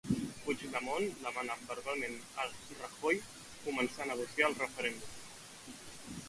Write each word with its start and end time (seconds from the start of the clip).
Puigdemont 0.45 1.11
demana 1.25 1.57
verbalment 1.67 2.15
a 2.43 2.47
Rajoy 2.79 3.21
començar 3.67 4.05
a 4.07 4.09
negociar 4.15 4.49
el 4.51 4.59
referèndum. 4.65 5.79